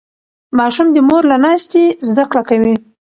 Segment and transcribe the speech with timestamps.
[0.57, 2.75] ماشوم د مور له ناستې زده کړه کوي.